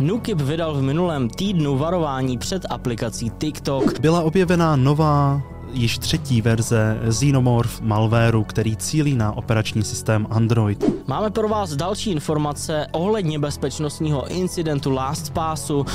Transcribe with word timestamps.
Nukip 0.00 0.40
vydal 0.40 0.74
v 0.74 0.82
minulém 0.82 1.28
týdnu 1.28 1.78
varování 1.78 2.38
před 2.38 2.66
aplikací 2.70 3.30
TikTok. 3.38 4.00
Byla 4.00 4.22
objevená 4.22 4.76
nová 4.76 5.42
již 5.72 5.98
třetí 5.98 6.42
verze 6.42 7.00
Xenomorph 7.10 7.80
malwareu, 7.80 8.44
který 8.44 8.76
cílí 8.76 9.14
na 9.14 9.36
operační 9.36 9.84
systém 9.84 10.26
Android. 10.30 10.84
Máme 11.06 11.30
pro 11.30 11.48
vás 11.48 11.76
další 11.76 12.10
informace 12.10 12.86
ohledně 12.92 13.38
bezpečnostního 13.38 14.28
incidentu 14.28 14.90
LastPassu. 14.90 15.86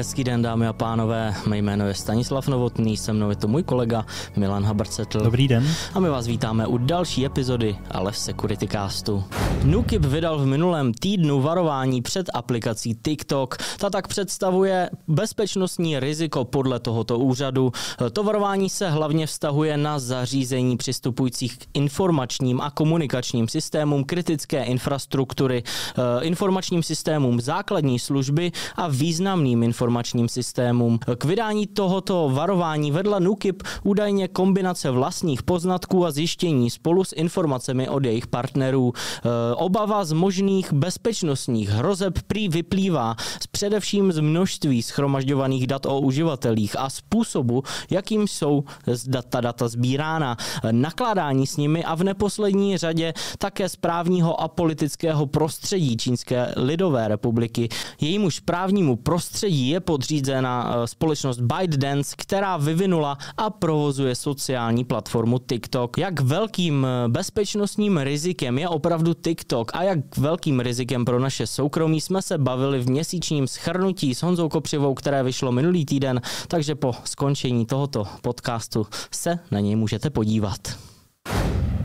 Hezký 0.00 0.24
den, 0.24 0.42
dámy 0.42 0.66
a 0.66 0.72
pánové. 0.72 1.34
Mé 1.46 1.58
jméno 1.58 1.88
je 1.88 1.94
Stanislav 1.94 2.48
Novotný, 2.48 2.96
se 2.96 3.12
mnou 3.12 3.30
je 3.30 3.36
to 3.36 3.48
můj 3.48 3.62
kolega 3.62 4.06
Milan 4.36 4.64
Habrcetl. 4.64 5.20
Dobrý 5.20 5.48
den. 5.48 5.68
A 5.94 6.00
my 6.00 6.08
vás 6.08 6.26
vítáme 6.26 6.66
u 6.66 6.78
další 6.78 7.26
epizody 7.26 7.76
Ale 7.90 8.12
Security 8.12 8.68
Castu. 8.68 9.24
Nukip 9.64 10.04
vydal 10.04 10.38
v 10.38 10.46
minulém 10.46 10.94
týdnu 10.94 11.40
varování 11.40 12.02
před 12.02 12.30
aplikací 12.34 12.94
TikTok. 13.02 13.56
Ta 13.78 13.90
tak 13.90 14.08
představuje 14.08 14.90
bezpečnostní 15.08 16.00
riziko 16.00 16.44
podle 16.44 16.80
tohoto 16.80 17.18
úřadu. 17.18 17.72
To 18.12 18.22
varování 18.22 18.70
se 18.70 18.90
hlavně 18.90 19.26
vztahuje 19.26 19.76
na 19.76 19.98
zařízení 19.98 20.76
přistupujících 20.76 21.58
k 21.58 21.66
informačním 21.74 22.60
a 22.60 22.70
komunikačním 22.70 23.48
systémům 23.48 24.04
kritické 24.04 24.64
infrastruktury, 24.64 25.62
eh, 25.62 26.24
informačním 26.24 26.82
systémům 26.82 27.40
základní 27.40 27.98
služby 27.98 28.52
a 28.76 28.88
významným 28.88 29.62
informačním 29.62 29.89
systémům. 30.26 30.98
K 31.18 31.24
vydání 31.24 31.66
tohoto 31.66 32.30
varování 32.32 32.90
vedla 32.90 33.18
NUKIP 33.18 33.62
údajně 33.82 34.28
kombinace 34.28 34.90
vlastních 34.90 35.42
poznatků 35.42 36.06
a 36.06 36.10
zjištění 36.10 36.70
spolu 36.70 37.04
s 37.04 37.12
informacemi 37.16 37.88
od 37.88 38.04
jejich 38.04 38.26
partnerů. 38.26 38.92
E, 38.92 39.54
obava 39.54 40.04
z 40.04 40.12
možných 40.12 40.72
bezpečnostních 40.72 41.68
hrozeb 41.68 42.18
prý 42.26 42.48
vyplývá 42.48 43.16
z 43.42 43.46
především 43.46 44.12
z 44.12 44.20
množství 44.20 44.82
schromažďovaných 44.82 45.66
dat 45.66 45.86
o 45.86 46.00
uživatelích 46.00 46.78
a 46.78 46.90
způsobu, 46.90 47.62
jakým 47.90 48.28
jsou 48.28 48.64
data 49.06 49.40
data 49.40 49.68
sbírána, 49.68 50.36
nakládání 50.70 51.46
s 51.46 51.56
nimi 51.56 51.84
a 51.84 51.94
v 51.94 52.04
neposlední 52.04 52.76
řadě 52.76 53.12
také 53.38 53.68
správního 53.68 54.40
a 54.40 54.48
politického 54.48 55.26
prostředí 55.26 55.96
Čínské 55.96 56.52
lidové 56.56 57.08
republiky. 57.08 57.68
Jejímuž 58.00 58.40
právnímu 58.40 58.96
prostředí 58.96 59.68
je 59.68 59.79
podřízena 59.80 60.74
eh, 60.74 60.86
společnost 60.86 61.40
ByteDance, 61.40 62.14
která 62.18 62.56
vyvinula 62.56 63.18
a 63.36 63.50
provozuje 63.50 64.14
sociální 64.14 64.84
platformu 64.84 65.38
TikTok. 65.38 65.98
Jak 65.98 66.20
velkým 66.20 66.86
eh, 66.86 67.08
bezpečnostním 67.08 67.98
rizikem 67.98 68.58
je 68.58 68.68
opravdu 68.68 69.14
TikTok 69.14 69.70
a 69.74 69.82
jak 69.82 70.16
velkým 70.16 70.60
rizikem 70.60 71.04
pro 71.04 71.18
naše 71.20 71.46
soukromí 71.46 72.00
jsme 72.00 72.22
se 72.22 72.38
bavili 72.38 72.80
v 72.80 72.90
měsíčním 72.90 73.46
schrnutí 73.46 74.14
s 74.14 74.22
Honzou 74.22 74.48
Kopřivou, 74.48 74.94
které 74.94 75.22
vyšlo 75.22 75.52
minulý 75.52 75.84
týden, 75.84 76.20
takže 76.48 76.74
po 76.74 76.94
skončení 77.04 77.66
tohoto 77.66 78.06
podcastu 78.22 78.86
se 79.10 79.38
na 79.50 79.60
něj 79.60 79.76
můžete 79.76 80.10
podívat. 80.10 80.58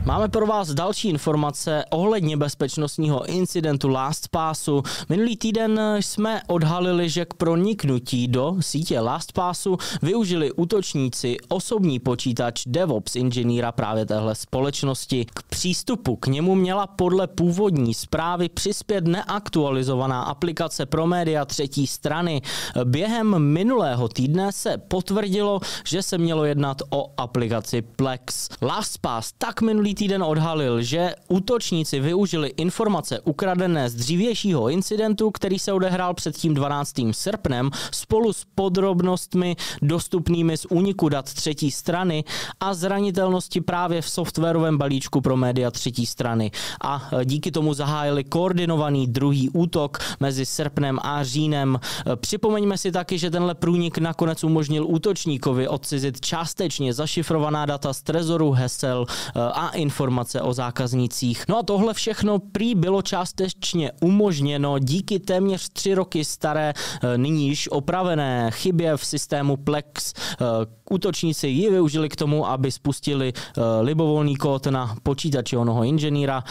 Máme 0.06 0.28
pro 0.28 0.46
vás 0.46 0.68
další 0.68 1.08
informace 1.08 1.84
ohledně 1.90 2.36
bezpečnostního 2.36 3.26
incidentu 3.26 3.88
LastPassu. 3.88 4.82
Minulý 5.08 5.36
týden 5.36 5.80
jsme 6.00 6.42
odhalili, 6.46 7.08
že 7.08 7.24
k 7.24 7.34
proniknutí 7.34 8.28
do 8.28 8.56
sítě 8.60 9.00
LastPassu 9.00 9.76
využili 10.02 10.52
útočníci 10.52 11.36
osobní 11.48 11.98
počítač 11.98 12.62
DevOps 12.66 13.16
inženýra 13.16 13.72
právě 13.72 14.06
téhle 14.06 14.34
společnosti. 14.34 15.26
K 15.34 15.42
přístupu 15.42 16.16
k 16.16 16.26
němu 16.26 16.54
měla 16.54 16.86
podle 16.86 17.26
původní 17.26 17.94
zprávy 17.94 18.48
přispět 18.48 19.04
neaktualizovaná 19.06 20.22
aplikace 20.22 20.86
pro 20.86 21.06
média 21.06 21.44
třetí 21.44 21.86
strany. 21.86 22.42
Během 22.84 23.38
minulého 23.38 24.08
týdne 24.08 24.52
se 24.52 24.78
potvrdilo, 24.78 25.60
že 25.84 26.02
se 26.02 26.18
mělo 26.18 26.44
jednat 26.44 26.82
o 26.90 27.12
aplikaci 27.16 27.82
Plex. 27.82 28.48
LastPass 28.62 29.32
tak 29.38 29.62
minulý 29.62 29.95
týden 29.96 30.22
odhalil, 30.22 30.82
že 30.82 31.14
útočníci 31.28 32.00
využili 32.00 32.48
informace 32.56 33.20
ukradené 33.20 33.90
z 33.90 33.94
dřívějšího 33.94 34.68
incidentu, 34.68 35.30
který 35.30 35.58
se 35.58 35.72
odehrál 35.72 36.14
před 36.14 36.36
tím 36.36 36.54
12. 36.54 36.94
srpnem, 37.10 37.70
spolu 37.92 38.32
s 38.32 38.44
podrobnostmi 38.54 39.56
dostupnými 39.82 40.56
z 40.56 40.66
úniku 40.70 41.08
dat 41.08 41.34
třetí 41.34 41.70
strany 41.70 42.24
a 42.60 42.74
zranitelnosti 42.74 43.60
právě 43.60 44.02
v 44.02 44.10
softwarovém 44.10 44.78
balíčku 44.78 45.20
pro 45.20 45.36
média 45.36 45.70
třetí 45.70 46.06
strany. 46.06 46.50
A 46.84 47.10
díky 47.24 47.50
tomu 47.50 47.74
zahájili 47.74 48.24
koordinovaný 48.24 49.06
druhý 49.06 49.50
útok 49.50 49.98
mezi 50.20 50.46
srpnem 50.46 50.98
a 51.02 51.24
říjnem. 51.24 51.80
Připomeňme 52.14 52.78
si 52.78 52.92
taky, 52.92 53.18
že 53.18 53.30
tenhle 53.30 53.54
průnik 53.54 53.98
nakonec 53.98 54.44
umožnil 54.44 54.86
útočníkovi 54.86 55.68
odcizit 55.68 56.20
částečně 56.20 56.92
zašifrovaná 56.92 57.66
data 57.66 57.92
z 57.92 58.02
trezoru 58.02 58.50
hesel 58.52 59.06
a 59.34 59.70
informace 59.86 60.42
o 60.42 60.52
zákaznících. 60.52 61.44
No 61.48 61.58
a 61.58 61.62
tohle 61.62 61.94
všechno 61.94 62.38
prý 62.38 62.74
bylo 62.74 63.02
částečně 63.02 63.92
umožněno 64.02 64.78
díky 64.78 65.18
téměř 65.18 65.68
tři 65.68 65.94
roky 65.94 66.24
staré, 66.24 66.74
eh, 66.74 67.18
nyní 67.18 67.48
již 67.48 67.68
opravené 67.70 68.50
chybě 68.50 68.96
v 68.96 69.04
systému 69.06 69.56
Plex. 69.56 70.12
Eh, 70.12 70.44
útočníci 70.90 71.48
ji 71.48 71.70
využili 71.70 72.08
k 72.08 72.16
tomu, 72.16 72.46
aby 72.46 72.72
spustili 72.72 73.32
eh, 73.32 73.62
libovolný 73.82 74.36
kód 74.36 74.66
na 74.66 74.96
počítači 75.02 75.56
onoho 75.56 75.84
inženýra. 75.84 76.42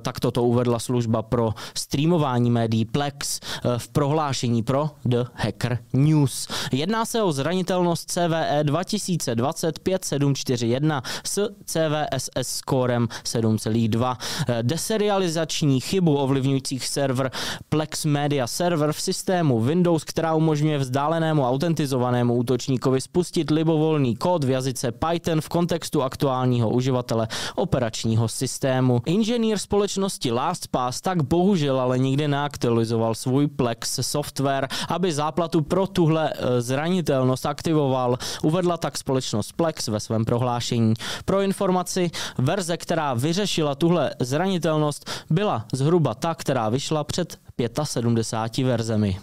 Tak 0.00 0.20
toto 0.20 0.42
uvedla 0.42 0.78
služba 0.78 1.22
pro 1.22 1.54
streamování 1.74 2.50
médií 2.50 2.84
Plex 2.84 3.40
v 3.78 3.88
prohlášení 3.88 4.62
pro 4.62 4.90
The 5.04 5.24
Hacker 5.34 5.78
News. 5.92 6.48
Jedná 6.72 7.04
se 7.04 7.22
o 7.22 7.32
zranitelnost 7.32 8.10
CVE 8.10 8.60
2025 8.62 10.04
741 10.04 11.02
s 11.24 11.48
CVSS 11.64 12.60
skorem 12.84 13.08
7,2. 13.24 14.16
Deserializační 14.62 15.80
chybu 15.80 16.16
ovlivňujících 16.16 16.88
server 16.88 17.30
Plex 17.68 18.04
Media 18.04 18.46
Server 18.46 18.92
v 18.92 19.00
systému 19.00 19.60
Windows, 19.60 20.04
která 20.04 20.34
umožňuje 20.34 20.78
vzdálenému 20.78 21.48
autentizovanému 21.48 22.34
útočníkovi 22.34 23.00
spustit 23.00 23.50
libovolný 23.50 24.16
kód 24.16 24.44
v 24.44 24.50
jazyce 24.50 24.92
Python 24.92 25.40
v 25.40 25.48
kontextu 25.48 26.02
aktuálního 26.02 26.70
uživatele 26.70 27.28
operačního 27.54 28.28
systému. 28.28 29.02
Inženýr 29.06 29.58
společnosti 29.58 30.32
LastPass 30.32 31.00
tak 31.00 31.22
bohužel 31.22 31.80
ale 31.80 31.98
nikdy 31.98 32.28
neaktualizoval 32.28 33.14
svůj 33.14 33.46
Plex 33.46 33.98
software, 34.02 34.68
aby 34.88 35.12
záplatu 35.12 35.62
pro 35.62 35.86
tuhle 35.86 36.32
zranitelnost 36.58 37.46
aktivoval. 37.46 38.18
Uvedla 38.42 38.76
tak 38.76 38.98
společnost 38.98 39.52
Plex 39.52 39.88
ve 39.88 40.00
svém 40.00 40.24
prohlášení. 40.24 40.94
Pro 41.24 41.40
informaci, 41.40 42.10
verze, 42.38 42.73
která 42.76 43.14
vyřešila 43.14 43.74
tuhle 43.74 44.14
zranitelnost, 44.20 45.10
byla 45.30 45.66
zhruba 45.72 46.14
ta, 46.14 46.34
která 46.34 46.68
vyšla 46.68 47.04
před 47.04 47.38
75 47.84 48.64
verzemi. 48.64 49.18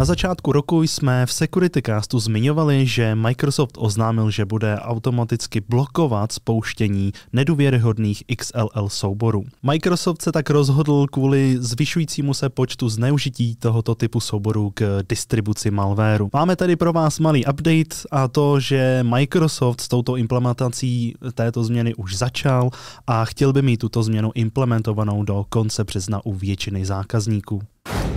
Na 0.00 0.06
začátku 0.06 0.52
roku 0.52 0.82
jsme 0.82 1.26
v 1.26 1.32
Security 1.32 1.82
Castu 1.82 2.18
zmiňovali, 2.18 2.86
že 2.86 3.14
Microsoft 3.14 3.72
oznámil, 3.78 4.30
že 4.30 4.44
bude 4.44 4.78
automaticky 4.78 5.60
blokovat 5.60 6.32
spouštění 6.32 7.12
nedůvěryhodných 7.32 8.24
XLL 8.36 8.88
souborů. 8.88 9.44
Microsoft 9.62 10.22
se 10.22 10.32
tak 10.32 10.50
rozhodl 10.50 11.06
kvůli 11.12 11.56
zvyšujícímu 11.60 12.34
se 12.34 12.48
počtu 12.48 12.88
zneužití 12.88 13.56
tohoto 13.56 13.94
typu 13.94 14.20
souborů 14.20 14.70
k 14.74 15.02
distribuci 15.08 15.70
malwareu. 15.70 16.30
Máme 16.32 16.56
tady 16.56 16.76
pro 16.76 16.92
vás 16.92 17.18
malý 17.18 17.46
update 17.46 17.96
a 18.10 18.28
to, 18.28 18.60
že 18.60 19.00
Microsoft 19.02 19.80
s 19.80 19.88
touto 19.88 20.16
implementací 20.16 21.14
této 21.34 21.64
změny 21.64 21.94
už 21.94 22.16
začal 22.16 22.70
a 23.06 23.24
chtěl 23.24 23.52
by 23.52 23.62
mít 23.62 23.76
tuto 23.76 24.02
změnu 24.02 24.30
implementovanou 24.34 25.22
do 25.22 25.44
konce 25.48 25.84
března 25.84 26.20
u 26.24 26.32
většiny 26.34 26.86
zákazníků. 26.86 27.62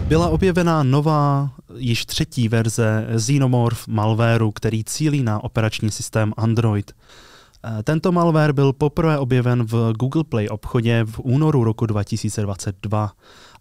Byla 0.07 0.29
objevená 0.29 0.83
nová, 0.83 1.49
již 1.77 2.05
třetí 2.05 2.49
verze 2.49 3.07
Xenomorph 3.17 3.87
malwareu, 3.87 4.51
který 4.51 4.83
cílí 4.83 5.23
na 5.23 5.43
operační 5.43 5.91
systém 5.91 6.33
Android. 6.37 6.91
Eh, 7.65 7.83
tento 7.83 8.11
malware 8.11 8.53
byl 8.53 8.73
poprvé 8.73 9.17
objeven 9.17 9.63
v 9.63 9.93
Google 9.93 10.23
Play 10.23 10.47
obchodě 10.49 11.03
v 11.05 11.19
únoru 11.19 11.63
roku 11.63 11.85
2022 11.85 13.11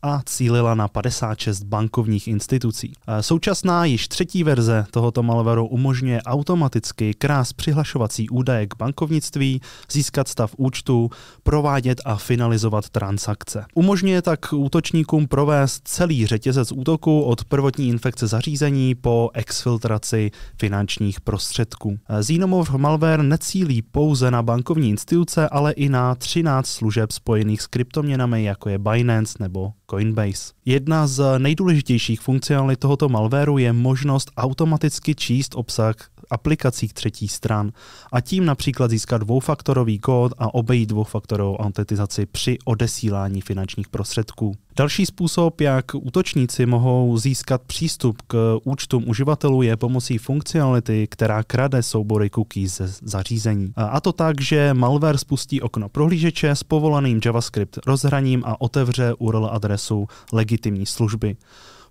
a 0.03 0.21
cílila 0.27 0.75
na 0.75 0.89
56 0.89 1.63
bankovních 1.63 2.29
institucí. 2.29 2.93
Současná 3.21 3.85
již 3.85 4.09
třetí 4.09 4.45
verze 4.45 4.87
tohoto 4.91 5.23
malwareu 5.23 5.67
umožňuje 5.67 6.23
automaticky 6.23 7.15
krás 7.15 7.53
přihlašovací 7.53 8.29
údaje 8.29 8.67
k 8.67 8.77
bankovnictví, 8.77 9.61
získat 9.91 10.29
stav 10.29 10.55
účtu, 10.57 11.11
provádět 11.43 12.01
a 12.05 12.17
finalizovat 12.17 12.89
transakce. 12.89 13.65
Umožňuje 13.75 14.23
tak 14.23 14.53
útočníkům 14.53 15.27
provést 15.27 15.81
celý 15.85 16.27
řetězec 16.27 16.73
útoku 16.73 17.23
od 17.23 17.45
prvotní 17.45 17.89
infekce 17.89 18.27
zařízení 18.27 18.95
po 18.95 19.31
exfiltraci 19.35 20.31
finančních 20.59 21.21
prostředků. 21.21 21.99
Xenomorph 22.21 22.71
malware 22.71 23.23
necílí 23.23 23.83
pouze 23.83 24.31
na 24.31 24.43
bankovní 24.43 24.91
instituce, 24.91 25.49
ale 25.49 25.73
i 25.73 25.89
na 25.89 26.15
13 26.15 26.67
služeb 26.67 27.13
spojených 27.13 27.63
s 27.63 27.67
kryptoměnami, 27.67 28.45
jako 28.45 28.69
je 28.69 28.79
Binance 28.79 29.37
nebo 29.41 29.73
Coinbase. 29.93 30.53
Jedna 30.65 31.07
z 31.07 31.39
nejdůležitějších 31.39 32.21
funkcionalit 32.21 32.81
tohoto 32.81 33.09
malwareu 33.09 33.59
je 33.59 33.73
možnost 33.73 34.31
automaticky 34.37 35.15
číst 35.15 35.55
obsah 35.55 35.95
aplikacích 36.31 36.95
třetích 36.95 37.33
stran 37.33 37.73
a 38.13 38.21
tím 38.21 38.45
například 38.45 38.91
získat 38.91 39.19
dvoufaktorový 39.19 39.99
kód 39.99 40.33
a 40.39 40.55
obejít 40.55 40.89
dvoufaktorovou 40.89 41.57
autentizaci 41.57 42.27
při 42.27 42.59
odesílání 42.65 43.41
finančních 43.41 43.89
prostředků. 43.89 44.57
Další 44.77 45.07
způsob, 45.07 45.61
jak 45.61 45.85
útočníci 45.95 46.67
mohou 46.67 47.17
získat 47.17 47.63
přístup 47.63 48.23
k 48.27 48.59
účtům 48.65 49.09
uživatelů, 49.09 49.63
je 49.63 49.77
pomocí 49.77 50.19
funkcionality, 50.19 51.07
která 51.07 51.43
krade 51.43 51.83
soubory 51.83 52.31
cookies 52.31 52.77
ze 52.77 52.89
zařízení. 53.03 53.73
A 53.77 54.01
to 54.01 54.13
tak, 54.13 54.41
že 54.41 54.75
malware 54.75 55.19
spustí 55.19 55.61
okno 55.61 55.89
prohlížeče 55.89 56.51
s 56.51 56.63
povolaným 56.63 57.21
JavaScript 57.25 57.79
rozhraním 57.87 58.43
a 58.47 58.61
otevře 58.61 59.15
URL 59.19 59.47
adresu 59.53 60.07
legitimní 60.33 60.87
služby. 60.87 61.37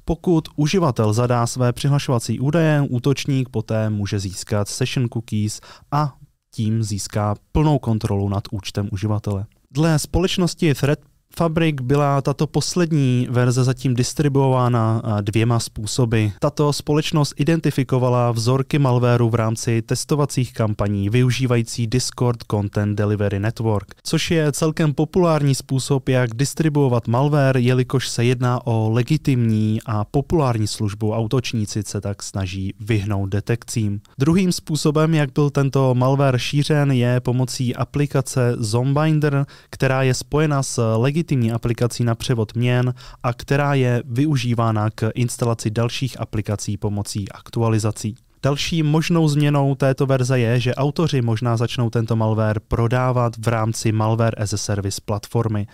Pokud 0.06 0.48
uživatel 0.56 1.13
zadá 1.13 1.48
své 1.48 1.74
přihlašovací 1.74 2.39
údaje, 2.39 2.81
útočník 2.89 3.50
poté 3.50 3.89
může 3.89 4.19
získat 4.19 4.68
session 4.68 5.10
cookies 5.10 5.62
a 5.92 6.13
tím 6.54 6.84
získá 6.84 7.36
plnou 7.51 7.80
kontrolu 7.80 8.30
nad 8.30 8.44
účtem 8.51 8.89
uživatele. 8.92 9.45
Dle 9.72 10.00
společnosti 10.00 10.74
Threat 10.74 11.00
Fabric 11.36 11.75
byla 11.81 12.22
tato 12.22 12.48
poslední 12.48 13.28
verze 13.30 13.63
zatím 13.63 13.94
distribuována 13.94 15.01
dvěma 15.22 15.60
způsoby. 15.60 16.25
Tato 16.39 16.74
společnost 16.74 17.33
identifikovala 17.38 18.31
vzorky 18.31 18.80
malwareu 18.80 19.30
v 19.30 19.36
rámci 19.36 19.81
testovacích 19.81 20.54
kampaní 20.54 21.10
využívající 21.10 21.88
Discord 21.88 22.44
Content 22.51 22.98
Delivery 22.98 23.39
Network, 23.39 23.95
což 24.04 24.31
je 24.31 24.51
celkem 24.51 24.94
populární 24.94 25.56
způsob, 25.56 26.10
jak 26.10 26.36
distribuovat 26.36 27.07
malware, 27.07 27.57
jelikož 27.57 28.10
se 28.10 28.25
jedná 28.25 28.68
o 28.68 28.89
legitimní 28.89 29.80
a 29.86 30.06
populární 30.06 30.68
službu 30.68 31.13
autočníci 31.13 31.84
se 31.84 32.01
tak 32.01 32.24
snaží 32.24 32.74
vyhnout 32.80 33.30
detekcím. 33.30 34.01
Druhým 34.19 34.51
způsobem, 34.51 35.13
jak 35.13 35.34
byl 35.34 35.50
tento 35.50 35.95
malware 35.95 36.38
šířen, 36.38 36.92
je 36.92 37.19
pomocí 37.19 37.75
aplikace 37.75 38.56
Zombinder, 38.57 39.45
která 39.69 40.04
je 40.04 40.13
spojena 40.13 40.63
s 40.63 40.95
legitimní 40.95 41.21
legitimní 41.22 41.52
aplikací 41.52 42.04
na 42.04 42.16
převod 42.16 42.56
měn 42.56 42.94
a 43.24 43.34
která 43.34 43.74
je 43.74 44.04
využívána 44.06 44.90
k 44.90 45.12
instalaci 45.16 45.70
dalších 45.70 46.20
aplikací 46.20 46.78
pomocí 46.78 47.30
aktualizací. 47.32 48.16
Další 48.44 48.84
možnou 48.84 49.28
změnou 49.28 49.76
této 49.76 50.06
verze 50.06 50.40
je, 50.40 50.60
že 50.60 50.76
autoři 50.76 51.22
možná 51.22 51.58
začnou 51.58 51.90
tento 51.90 52.16
malware 52.16 52.60
prodávat 52.68 53.34
v 53.38 53.48
rámci 53.48 53.92
Malware 53.92 54.42
as 54.42 54.54
a 54.54 54.58
Service 54.58 55.02
platformy. 55.06 55.68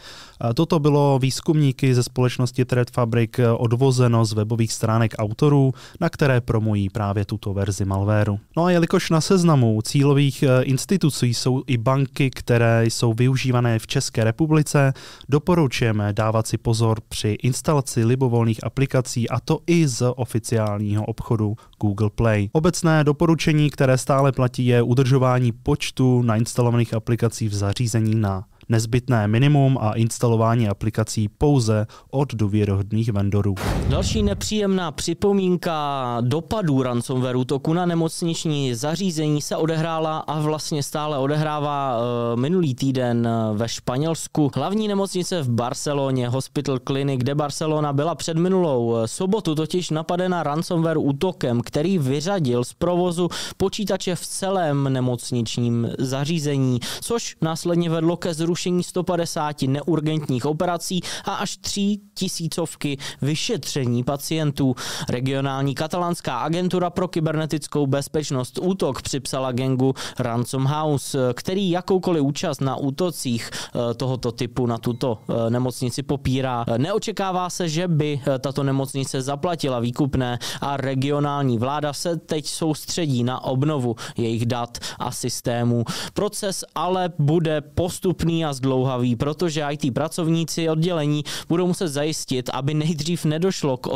Toto 0.53 0.79
bylo 0.79 1.19
výzkumníky 1.19 1.95
ze 1.95 2.03
společnosti 2.03 2.65
Thread 2.65 2.91
Fabric 2.91 3.31
odvozeno 3.57 4.25
z 4.25 4.33
webových 4.33 4.73
stránek 4.73 5.13
autorů, 5.17 5.73
na 5.99 6.09
které 6.09 6.41
promují 6.41 6.89
právě 6.89 7.25
tuto 7.25 7.53
verzi 7.53 7.85
malwareu. 7.85 8.39
No 8.57 8.65
a 8.65 8.71
jelikož 8.71 9.09
na 9.09 9.21
seznamu 9.21 9.81
cílových 9.81 10.43
e, 10.43 10.63
institucí 10.63 11.33
jsou 11.33 11.63
i 11.67 11.77
banky, 11.77 12.29
které 12.29 12.85
jsou 12.85 13.13
využívané 13.13 13.79
v 13.79 13.87
České 13.87 14.23
republice, 14.23 14.93
doporučujeme 15.29 16.13
dávat 16.13 16.47
si 16.47 16.57
pozor 16.57 16.99
při 17.09 17.37
instalaci 17.43 18.05
libovolných 18.05 18.63
aplikací 18.63 19.29
a 19.29 19.39
to 19.39 19.59
i 19.67 19.87
z 19.87 20.11
oficiálního 20.15 21.05
obchodu 21.05 21.55
Google 21.81 22.09
Play. 22.09 22.49
Obecné 22.57 23.03
doporučení, 23.03 23.69
které 23.69 23.97
stále 23.97 24.31
platí, 24.31 24.65
je 24.65 24.81
udržování 24.81 25.51
počtu 25.51 26.21
nainstalovaných 26.21 26.93
aplikací 26.93 27.47
v 27.47 27.53
zařízení 27.53 28.15
na 28.15 28.45
nezbytné 28.69 29.27
minimum 29.27 29.77
a 29.81 29.93
instalování 29.93 30.69
aplikací 30.69 31.29
pouze 31.37 31.87
od 32.11 32.33
důvěrohodných 32.33 33.11
vendorů. 33.11 33.55
Další 33.89 34.23
nepříjemná 34.23 34.91
připomínka 34.91 36.17
dopadů 36.21 36.83
ransomware 36.83 37.37
útoku 37.37 37.73
na 37.73 37.85
nemocniční 37.85 38.75
zařízení 38.75 39.41
se 39.41 39.55
odehrála 39.55 40.17
a 40.17 40.39
vlastně 40.39 40.83
stále 40.83 41.17
odehrává 41.17 41.97
eh, 41.97 42.35
minulý 42.35 42.75
týden 42.75 43.27
eh, 43.27 43.57
ve 43.57 43.69
Španělsku. 43.69 44.51
Hlavní 44.55 44.87
nemocnice 44.87 45.41
v 45.41 45.49
Barceloně, 45.49 46.29
Hospital 46.29 46.79
Clinic 46.87 47.23
de 47.23 47.35
Barcelona, 47.35 47.93
byla 47.93 48.15
před 48.15 48.37
minulou 48.37 48.95
eh, 48.95 49.07
sobotu 49.07 49.55
totiž 49.55 49.89
napadena 49.89 50.43
ransomware 50.43 50.97
útokem, 50.97 51.61
který 51.61 51.97
vyřadil 51.97 52.63
z 52.63 52.73
provozu 52.73 53.29
počítače 53.57 54.15
v 54.15 54.27
celém 54.27 54.93
nemocničním 54.93 55.89
zařízení, 55.99 56.79
což 57.01 57.35
následně 57.41 57.89
vedlo 57.89 58.17
ke 58.17 58.33
zrušení 58.33 58.56
zrušení 58.57 58.83
150 58.83 59.61
neurgentních 59.61 60.45
operací 60.45 61.01
a 61.25 61.33
až 61.33 61.57
3 61.57 61.97
tisícovky 62.13 62.97
vyšetření 63.21 64.03
pacientů. 64.03 64.75
Regionální 65.09 65.75
katalánská 65.75 66.39
agentura 66.39 66.89
pro 66.89 67.07
kybernetickou 67.07 67.87
bezpečnost 67.87 68.59
útok 68.61 69.01
připsala 69.01 69.51
gengu 69.51 69.93
Ransom 70.19 70.65
House, 70.65 71.17
který 71.33 71.69
jakoukoliv 71.69 72.23
účast 72.23 72.61
na 72.61 72.75
útocích 72.75 73.49
eh, 73.53 73.93
tohoto 73.93 74.31
typu 74.31 74.65
na 74.65 74.77
tuto 74.77 75.17
eh, 75.29 75.49
nemocnici 75.49 76.03
popírá. 76.03 76.65
Neočekává 76.77 77.49
se, 77.49 77.69
že 77.69 77.87
by 77.87 78.19
eh, 78.19 78.39
tato 78.39 78.63
nemocnice 78.63 79.21
zaplatila 79.21 79.79
výkupné 79.79 80.39
a 80.61 80.77
regionální 80.77 81.57
vláda 81.57 81.93
se 81.93 82.17
teď 82.17 82.47
soustředí 82.47 83.23
na 83.23 83.43
obnovu 83.43 83.95
jejich 84.17 84.45
dat 84.45 84.77
a 84.99 85.11
systémů. 85.11 85.83
Proces 86.13 86.65
ale 86.75 87.09
bude 87.19 87.61
postupný 87.61 88.46
a 88.46 88.46
zdlouhavý, 88.53 89.15
protože 89.15 89.65
IT 89.71 89.93
pracovníci 89.93 90.69
oddělení 90.69 91.23
budou 91.49 91.67
muset 91.67 91.87
zajistit, 91.87 92.49
aby 92.53 92.73
nejdřív 92.73 93.25
nedošlo 93.25 93.77
k 93.77 93.87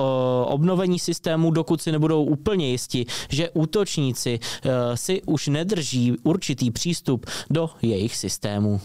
obnovení 0.46 1.00
systému, 1.00 1.52
dokud 1.52 1.82
si 1.82 1.92
nebudou 1.92 2.24
úplně 2.24 2.72
jisti, 2.72 3.06
že 3.30 3.50
útočníci 3.50 4.40
e, 4.40 4.98
si 4.98 5.22
už 5.26 5.48
nedrží 5.48 6.14
určitý 6.24 6.72
přístup 6.72 7.26
do 7.50 7.70
jejich 7.82 8.16
systému. 8.16 8.82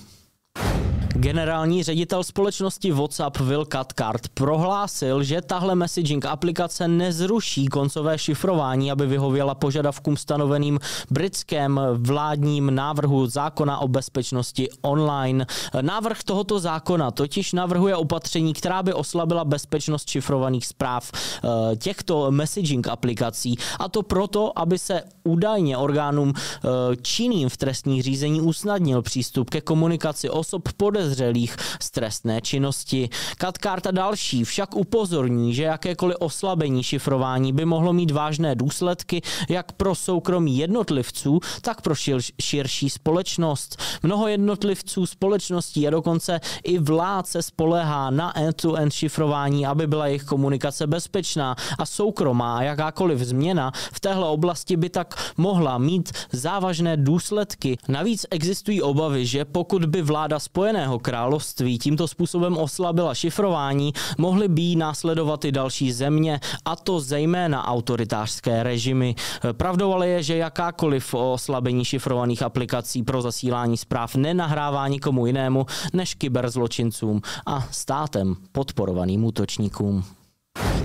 Generální 1.18 1.82
ředitel 1.82 2.24
společnosti 2.24 2.92
WhatsApp 2.92 3.38
Will 3.38 3.64
Cathcart 3.64 4.28
prohlásil, 4.28 5.22
že 5.22 5.42
tahle 5.42 5.74
messaging 5.74 6.24
aplikace 6.24 6.88
nezruší 6.88 7.66
koncové 7.66 8.18
šifrování, 8.18 8.90
aby 8.90 9.06
vyhověla 9.06 9.54
požadavkům 9.54 10.16
stanoveným 10.16 10.78
britském 11.10 11.80
vládním 11.94 12.74
návrhu 12.74 13.26
zákona 13.26 13.78
o 13.78 13.88
bezpečnosti 13.88 14.68
online. 14.82 15.46
Návrh 15.80 16.22
tohoto 16.22 16.58
zákona 16.58 17.10
totiž 17.10 17.52
navrhuje 17.52 17.96
opatření, 17.96 18.54
která 18.54 18.82
by 18.82 18.92
oslabila 18.92 19.44
bezpečnost 19.44 20.08
šifrovaných 20.08 20.66
zpráv 20.66 21.12
eh, 21.12 21.76
těchto 21.76 22.30
messaging 22.30 22.88
aplikací 22.88 23.56
a 23.78 23.88
to 23.88 24.02
proto, 24.02 24.58
aby 24.58 24.78
se 24.78 25.02
údajně 25.24 25.76
orgánům 25.76 26.32
eh, 26.36 26.68
činným 27.02 27.48
v 27.48 27.56
trestních 27.56 28.02
řízení 28.02 28.40
usnadnil 28.40 29.02
přístup 29.02 29.50
ke 29.50 29.60
komunikaci 29.60 30.30
osob 30.30 30.68
podezřelých 30.76 31.05
podezřelých 31.06 31.56
z 31.80 31.90
trestné 31.90 32.40
činnosti. 32.40 33.08
Katkart 33.38 33.86
a 33.86 33.90
další 33.90 34.44
však 34.44 34.76
upozorní, 34.76 35.54
že 35.54 35.62
jakékoliv 35.62 36.16
oslabení 36.20 36.82
šifrování 36.82 37.52
by 37.52 37.64
mohlo 37.64 37.92
mít 37.92 38.10
vážné 38.10 38.54
důsledky 38.54 39.22
jak 39.48 39.72
pro 39.72 39.94
soukromí 39.94 40.58
jednotlivců, 40.58 41.40
tak 41.60 41.80
pro 41.80 41.94
širší 42.42 42.90
společnost. 42.90 43.82
Mnoho 44.02 44.28
jednotlivců, 44.28 45.06
společností 45.06 45.86
a 45.86 45.90
dokonce 45.90 46.40
i 46.64 46.78
vlád 46.78 47.26
se 47.26 47.42
spolehá 47.42 48.10
na 48.10 48.38
end-to-end 48.38 48.92
šifrování, 48.92 49.66
aby 49.66 49.86
byla 49.86 50.06
jejich 50.06 50.24
komunikace 50.24 50.86
bezpečná 50.86 51.56
a 51.78 51.86
soukromá 51.86 52.62
jakákoliv 52.62 53.18
změna 53.18 53.72
v 53.92 54.00
téhle 54.00 54.28
oblasti 54.28 54.76
by 54.76 54.88
tak 54.88 55.14
mohla 55.36 55.78
mít 55.78 56.12
závažné 56.32 56.96
důsledky. 56.96 57.78
Navíc 57.88 58.26
existují 58.30 58.82
obavy, 58.82 59.26
že 59.26 59.44
pokud 59.44 59.84
by 59.84 60.02
vláda 60.02 60.38
Spojeného 60.38 60.95
Spojeného 60.96 60.98
království 60.98 61.78
tímto 61.78 62.08
způsobem 62.08 62.56
oslabila 62.56 63.14
šifrování, 63.14 63.92
mohly 64.18 64.48
by 64.48 64.76
následovat 64.76 65.44
i 65.44 65.52
další 65.52 65.92
země, 65.92 66.40
a 66.64 66.76
to 66.76 67.00
zejména 67.00 67.68
autoritářské 67.68 68.62
režimy. 68.62 69.14
Pravdou 69.52 69.92
ale 69.92 70.08
je, 70.08 70.22
že 70.22 70.36
jakákoliv 70.36 71.14
oslabení 71.14 71.84
šifrovaných 71.84 72.42
aplikací 72.42 73.02
pro 73.02 73.22
zasílání 73.22 73.76
zpráv 73.76 74.14
nenahrává 74.14 74.88
nikomu 74.88 75.26
jinému 75.26 75.66
než 75.92 76.14
kyberzločincům 76.14 77.20
a 77.46 77.68
státem 77.70 78.36
podporovaným 78.52 79.24
útočníkům. 79.24 80.15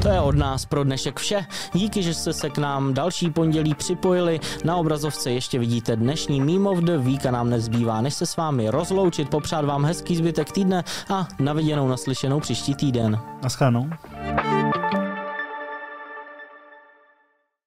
To 0.02 0.10
je 0.10 0.20
od 0.20 0.36
nás 0.36 0.66
pro 0.66 0.84
dnešek 0.84 1.20
vše. 1.20 1.46
Díky, 1.74 2.04
že 2.04 2.14
jste 2.14 2.34
se 2.34 2.50
k 2.50 2.58
nám 2.58 2.94
další 2.94 3.30
pondělí 3.30 3.74
připojili. 3.74 4.40
Na 4.64 4.76
obrazovce 4.76 5.32
ještě 5.32 5.60
vidíte 5.60 5.96
dnešní 5.96 6.42
Meme 6.42 6.70
of 6.70 6.78
the 6.80 6.98
Week 6.98 7.26
a 7.26 7.32
nám 7.32 7.50
nezbývá, 7.50 8.02
než 8.02 8.14
se 8.14 8.26
s 8.26 8.38
vámi 8.38 8.70
rozloučit, 8.70 9.30
popřát 9.30 9.66
vám 9.66 9.86
hezký 9.86 10.16
zbytek 10.16 10.52
týdne 10.52 10.84
a 11.10 11.28
naviděnou 11.40 11.88
naslyšenou 11.88 12.40
příští 12.40 12.76
týden. 12.76 13.20
Naschledanou. 13.44 13.90